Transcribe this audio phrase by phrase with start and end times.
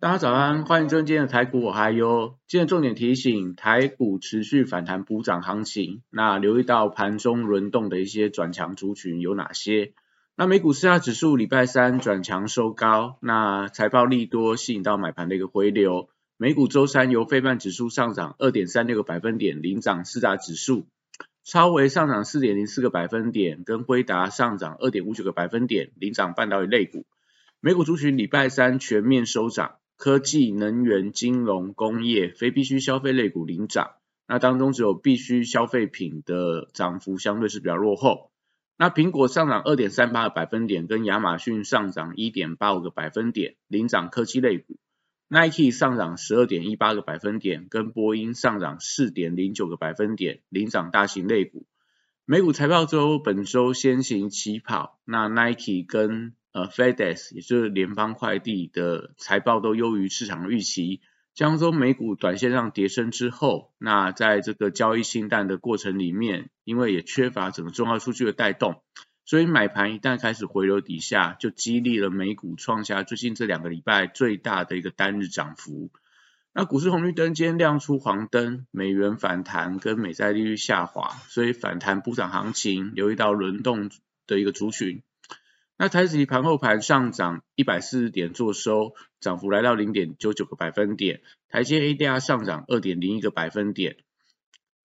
[0.00, 2.38] 大家早安，欢迎收听今天的台股我嗨哟。
[2.48, 9.92] 今天重点提醒，台股持续反弹补涨行情，那留意到盘中轮动的一些转强族群有哪些？
[10.36, 16.08] 那美股四大指数礼拜三转强收高，那财报利多吸引到买盘的一个回流。
[16.38, 20.86] 美股周三由非半指数上涨二点三六个百分点领涨四大指数，
[21.44, 27.04] 超微上涨四点零四个百分点，跟辉达上涨二点五九个百分点领涨半导体类股。
[27.60, 29.72] 美股族群礼拜三全面收涨。
[30.00, 38.30] 科技、能源、金融、工业、非必需消费类股领涨，那当中只有必需消费品的涨幅相对是比较落后。
[38.78, 44.78] 那苹果上涨二点三八个百分点，跟亚马逊上涨一点八五个百分点，领涨科技类股。
[45.28, 51.66] Nike 上涨十二点一八个百分点，跟波音上涨四点零九个百分点，领涨大型类股。
[52.24, 61.00] 美股财报周本周先行起跑，那 Nike 跟呃，FedEx 也就是联邦快递的财报都优于市场预期，
[61.32, 68.82] 加上美股短线上跌升之后，那在这个交易清淡的过程里面，因为也缺乏整个重要数据的带动，
[69.24, 75.92] 所以买盘一旦开始回流底下，就激励了美股创下最近这两个礼拜最大的一个单日涨幅。
[76.52, 83.88] 那股市红绿灯今天亮出黄灯，美元反弹跟美债利率下滑，所以反弹补涨行情留意到轮动
[84.26, 85.04] 的一个族群。
[85.80, 91.22] 那台指期盘后盘上涨一百四十点，做收，涨幅来到零点九九个百分点。
[91.48, 93.96] 台积 ADR 上涨二点零一个百分点。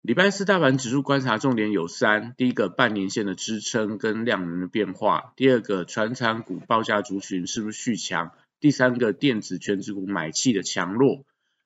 [0.01, 8.29] 礼拜四大盘指数观察重点有三：第一个半年线的支撑跟量能的变化；第二个传产股报价族群是不是续强；
[8.61, 11.25] 第三个电子全指股买气的强弱。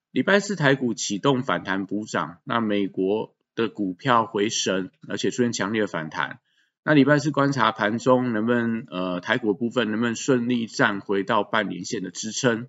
[0.10, 6.40] 礼拜四台股启动反弹补涨，那美国的股票回升，而且出现强烈的反弹。
[6.84, 12.68] 那礼拜四观察盘中能不能呃台股部分能不能顺利站回到半年线的支撑？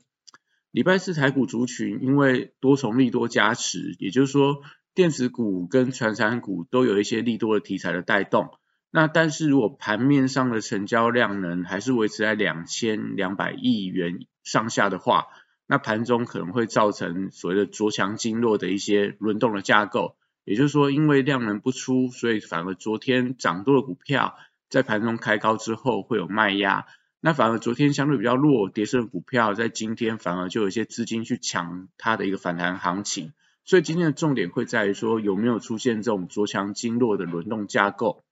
[0.72, 4.62] 礼拜四台股族群因为多重利多加持，也就是说
[4.94, 8.50] 电子股跟传产股都有一些利多的题材的带动。
[8.90, 15.26] 那但是如果盘面上的成交量能还是维持在两千两百亿元上下的话，
[15.66, 20.16] 那盘中可能会造成所谓的着强经弱的一些轮动的架构。
[20.44, 24.36] 也就是说，因为量能不出，所以反而昨天涨多的股票
[24.68, 26.86] 在盘中开高之后会有卖压。
[27.20, 33.32] 那反而昨天相对比较弱跌升的股票，在今天反而就有一些资金去抢它的一个反弹行情。
[33.64, 38.24] 所以今天的重点会在于说有没有出现这种着强经弱的轮动架构。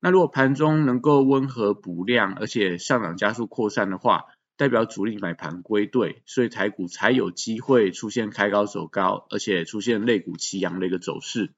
[0.00, 4.24] 那如果盘中能够温和补量，而且上涨加速扩散的话，
[4.60, 11.54] 代表主力买盘归队，所以台股才有机会出现开高走高，而且出现肋骨齐扬的一个走势。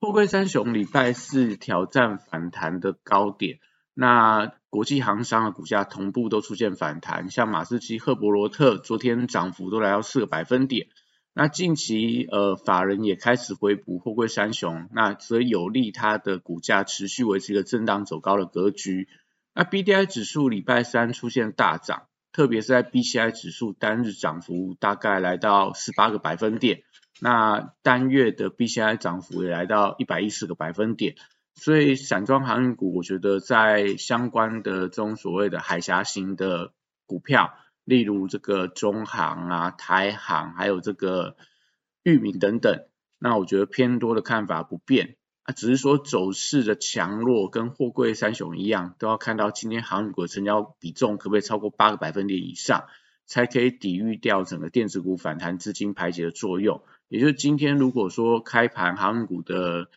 [0.00, 3.58] 货柜三雄礼拜四挑战反弹的高点，
[3.92, 10.86] 那国际航商的股价同步都出现反弹，像马士基、赫伯罗特昨天涨幅都来到四个百分点。
[11.34, 19.06] 那近期呃法人也开始回补货柜三雄，那则有利它的股价持续维持一个震荡走高的格局。
[19.54, 26.82] 那 B D I 指数礼拜三出现大涨，特别是在 B C I 指数单日涨幅大概来到十八个百分点，
[27.20, 31.16] 那单月的 B C I 涨幅也来到一百一十个百分点，
[31.54, 36.72] 所以散装航运股，我觉得在相关的这种所谓的海峡型的
[37.04, 37.52] 股票，
[37.84, 41.36] 例如这个中航啊、台航，还有这个
[42.02, 42.86] 裕民等等，
[43.18, 45.16] 那我觉得偏多的看法不变。
[45.44, 52.84] 啊，只是说走势的强弱跟货柜三雄一样，都要看到今天航运股的成交比重可不可以超过八个百分点以上，
[53.26, 56.82] 才可以抵御掉整个电子股反弹资金排解的作用。
[57.08, 59.88] 也就是今天如果说开盘航运股的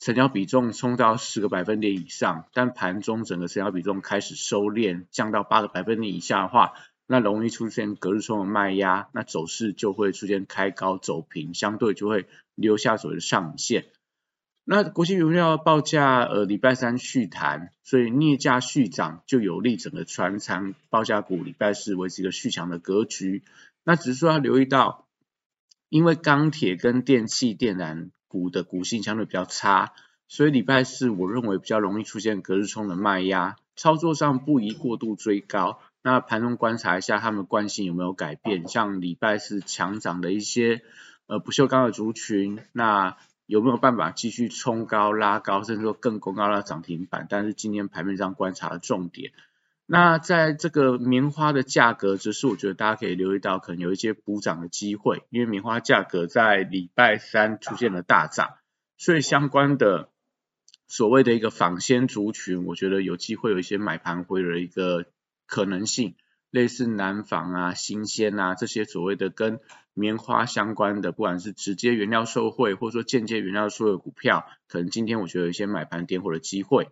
[0.00, 6.72] 成交比重冲到十个百分点以上，但盘中整个成交比重开始收敛，降到八个百分点以下的话，
[7.06, 13.84] 那容易出现隔日冲的卖压，那走势就会出现开高走平，相对就会留下所谓的上影线。
[14.68, 23.44] 那国际原料报价呃礼拜三续谈，所以镍价续涨就有利整个船厂报价股礼拜四维持一个续强的格局。
[23.84, 25.06] 那只是说要留意到，
[25.88, 29.92] 因为钢铁跟电器电缆股的股性相对比较差，
[30.26, 35.78] 所以礼拜四我认为比较容易出现隔日冲的卖压，操作上不宜过度追高。
[36.02, 40.82] 那盘中观察一下他们的惯性有没有改变，像礼拜四强涨的一些
[41.28, 43.16] 呃不锈钢的族群，那
[43.46, 47.26] 有没有办法继续冲高拉高，甚至说更攻高到涨停板？
[47.30, 49.32] 但是今天盘面上观察的重点。
[49.86, 58.56] 那在这个棉花的价格，则是我觉得大家可以留意到，可能有一些补涨的机会，因为棉花价格在礼拜三出现了大涨，
[58.96, 60.10] 所以相关的
[60.88, 65.06] 所谓的一个纺纤族群，我觉得有机会有一些买盘回的一个
[65.46, 66.16] 可能性，
[66.50, 69.60] 类似南纺啊、新鲜啊这些所谓的跟
[69.94, 76.88] 棉花相关的，不管是直接原料受惠，或者说间接原料受惠的股票，可能今天我觉得有一些买盘点火的机会。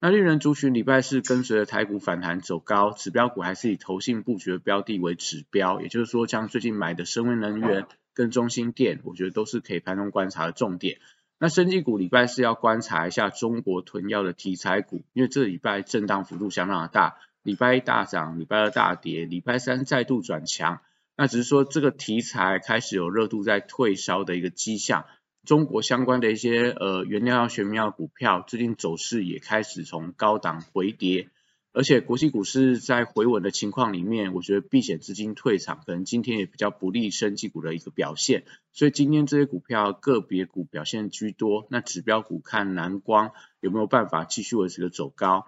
[0.00, 10.98] 那绿人族群礼拜四跟随着台股反弹走高，指标股还是以投信布局的标的为指标，也就是说，像最近买的深威能源跟中心电，我觉得都是可以盘中观察的重点。
[11.40, 17.16] 那生技股礼拜四要观察一下中国囤药的题材股，因为这礼拜震荡幅度相当的大，
[17.48, 20.82] 礼拜一大涨，礼拜二大跌，礼拜三再度转强，
[21.16, 25.06] 那只是说这个题材开始有热度在退烧的一个迹象。
[25.46, 31.30] 中国相关的一些呃原料药、玄妙股票，最近走势也开始从高档回跌，
[31.72, 43.30] 而且国际股市在回稳的情况里面，我觉得避险资金退场，可能今天也比较不利生技股的一个表现，所以今天这些股票个别股表现居多，那指标股看蓝光
[43.60, 45.46] 有没有办法继续维持的走高，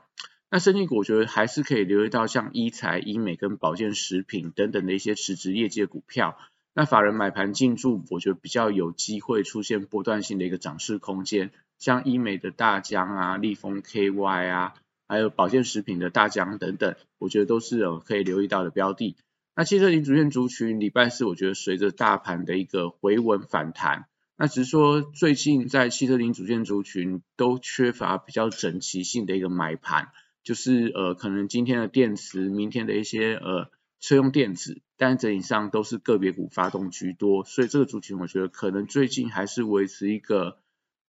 [0.50, 6.36] 那生技股我觉得还是可以留意到像医材、医美跟保健食品等等的一些实质业界股票。
[6.74, 14.74] 那法人买盘进驻，我觉得比较有机会出现波段性的一个涨势空间，像医美的大疆啊、立丰 KY 啊，
[15.06, 19.16] 还有保健食品的大疆等等，我觉得都是有可以留意到的标的。
[19.56, 24.06] 那汽车零组件族群礼拜四，我觉得随着大盘的一个回稳反弹，
[24.36, 33.70] 那只是说最近在汽车零组件族群都缺乏比较整齐性的一个买盘，就是呃可能今天的电池，明天的一些呃。
[34.02, 40.56] 车用电子，但整体上都是个别股发动居多，所以这个族群我觉得可能最近还是维持一个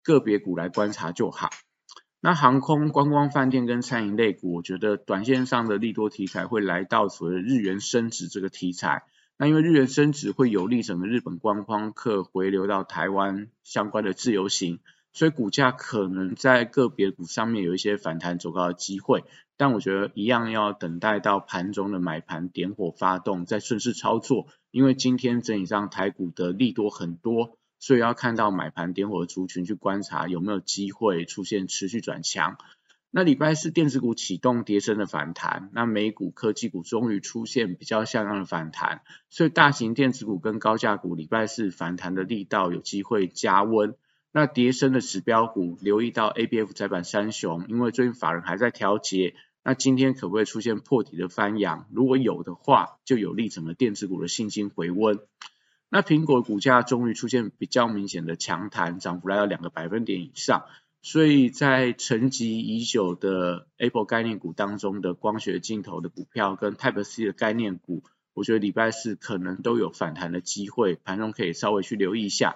[0.03, 1.47] 个别股来观察就好。
[2.19, 9.03] 那航空、观光、饭店跟餐饮类股，我觉得短线上的利多题材会来到所谓的日元升值这个题材。
[9.37, 14.79] 那因为日元升值会有利整个日本观光客回流到台湾相关的自由行。
[15.13, 19.25] 所以股价可能在个别股上面有一些反弹走高的机会，
[19.57, 32.57] 但我觉得一样要等待到盘中的买盘点火发动再顺势操作，因为今天整体上台股的利多很多，所以要看到买盘点火的族群去观察有没有机会出现持续转强。
[33.13, 43.95] 那礼拜四电子股启动跌升的反弹，那美股科技股终于出现比较像样的反弹，所以大型电子股跟高价股礼拜四反弹的力道有机会加温。
[44.33, 51.85] 那跌升的指标股，留意到 A B F 窄板三雄，因为最近法人还在调节，那今天可不可以出现破底的翻扬？
[51.91, 55.19] 如果有的话，就有利整个电子股的信心回温。
[55.89, 60.63] 那苹果股价终于出现比较明显的强弹，涨幅来到两个百分点以上，
[61.01, 72.55] 所以在沉寂已久的 Apple 概念股当中的光学镜头的股票跟 Type C 的概念股，我觉得礼拜四可能都有反弹的机会，盘中可以稍微去留意一下。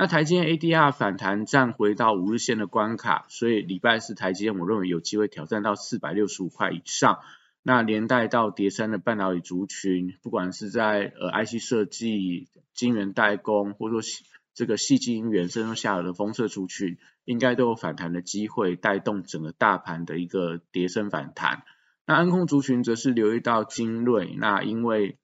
[0.00, 7.18] 那台积电 ADR 反弹站回到五日线的关卡，所以礼拜四台积电我认为有机会挑战到四百六十五块以上。
[7.62, 14.24] 那连带到叠三的半导体族群，不管是在呃 IC 设计、晶圆代工，或者说
[14.54, 21.62] 这个细晶圆、甚至下游的封测族群，应该都有反弹的机会，带动整个大盘的一个叠升反弹。
[22.06, 25.18] 那安控族群则是留意到精锐，那因为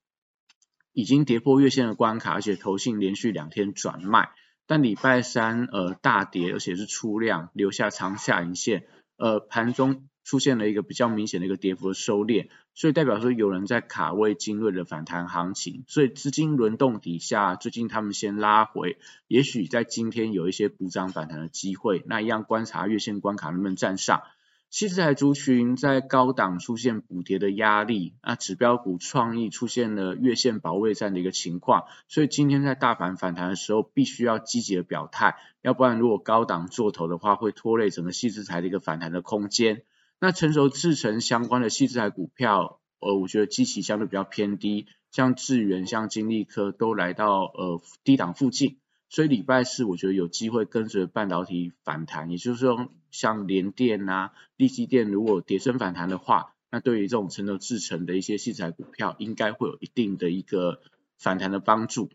[0.92, 4.28] 已经跌破月线的关卡，而且投信连续两天转卖。
[4.66, 24.22] 但礼拜三呃大跌，而且是出量，留下长下影线，呃盘中出现了一个比较明显的一个跌幅收敛，所以代表说有人在卡位精锐的反弹行情，所以资金轮动底下，最近他们先拉回，也许在今天有一些补涨反弹的机会，那一样观察月线关卡能不能站上。
[24.68, 39.82] 七字台族群在高档出现补跌的压力，那指标股创意出现了月线保卫战的一个情况，所以今天在大盘反弹的时候，必须要积极的表态，要不然如果高档做头的话，会拖累整个细字台的一个反弹的空间。
[40.18, 48.78] 那成熟制成相关的细字台股票，呃，我觉得基期相对比较偏低，像智源、像金利科都来到呃低档附近。
[49.08, 60.80] 所以礼拜四我觉得有机会跟随半导体反弹，也就是说像联电啊、力积电如果跌升反弹的话，那对于这种成熟制成的一些器材股票，应该会有一定的一个
[61.18, 62.10] 反弹的帮助。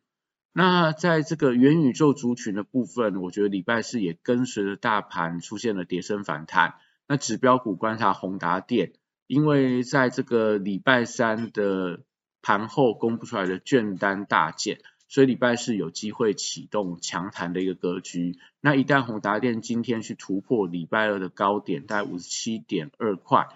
[0.54, 6.76] 那在这个元宇宙族群的部分，我觉得礼拜四也跟随着大盘出现了跌升反弹。
[7.08, 8.94] 那指标股观察宏达电，
[9.28, 12.04] 因为在这个礼拜三的
[12.42, 14.80] 盘后公布出来的券单大减。
[15.12, 18.40] 所以礼拜四有机会启动强弹的一个格局。
[18.62, 23.50] 那一旦宏达电今天去突破礼拜二的高点，大概五十七点二块，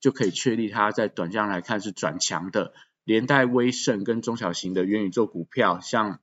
[0.00, 2.72] 就可以确立它在短线来看是转强的。
[3.04, 6.18] 连带威盛跟中小型的元宇宙股票，像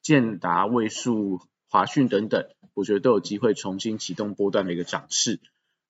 [0.00, 5.40] 建达、位数、华讯等等，我觉得都有机会重新启动波段的一个涨势。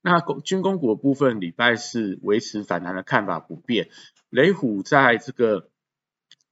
[0.02, 3.88] 那军工股部分，礼拜四维持反弹的看法不变。
[4.30, 5.70] 雷虎在这个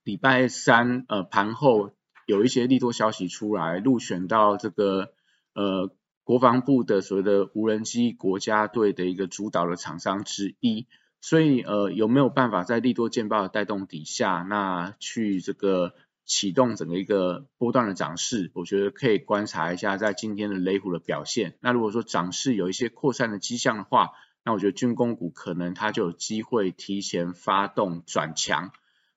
[0.04, 1.92] 礼拜三呃盘后
[2.26, 5.12] 有一些利多消息出来，入选到这个
[5.54, 5.90] 呃
[6.24, 10.86] 国防部的所谓的无人机国家队的一个主导的厂商之一。
[11.20, 15.94] 所以呃有没有办法在利多见报的带动底下，那去这个
[16.24, 18.50] 启动整个一个波段的涨势？
[18.54, 21.54] 我觉得可以观察一下在今天的雷虎的表现。
[21.60, 24.10] 那如果说涨势有一些扩散的迹象的话，
[24.44, 28.72] 那我觉得军工股可能它就有机会提前发动转强。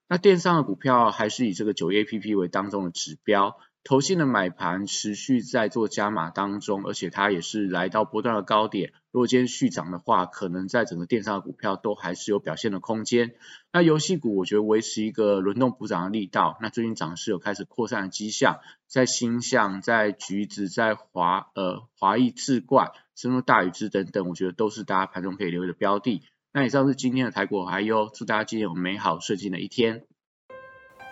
[0.07, 3.57] 那电商的股票还是以这个九 A P P 为当中的指标。
[3.87, 8.93] 投信的买盘持续在做加码当中，而且它也是来到波段的高点。
[9.11, 13.35] 如果今天续涨的话，可能在整个电商的股票都还是有表现的空间。
[13.71, 16.57] 那游戏股我觉得维持一个轮动补涨的力道。
[16.63, 18.57] 那最近涨势有开始扩散的迹象，
[18.87, 26.23] 在星象、在橘子、在华呃华裔智冠、深入大禹之等等，我觉得都是大家盘中可以留意的标的。
[26.57, 30.03] 那以上是今天的台股还有，祝大家今天有美好顺心的一天。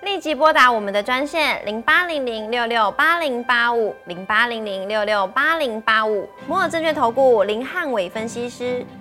[0.02, 8.86] 立即拨打我们的专线零八零零六六八零八五零八零零六六八零八五摩尔证券投顾林汉伟分析师。